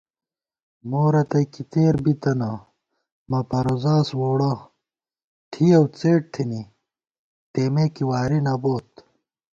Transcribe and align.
مو 0.89 1.03
رتئ 1.13 1.45
کی 1.53 1.63
تېر 1.71 1.95
بِتَنہ 2.03 2.51
مہ 3.29 3.39
پروزاس 3.49 4.07
ووڑہ 4.19 4.53
تھِیَؤ 5.51 5.85
څېڈ 5.97 6.21
تھنی 6.33 6.61
تېمے 7.53 7.85
کی 7.93 8.03
واری 8.09 8.39
نہ 8.45 8.53
بوت 8.61 8.89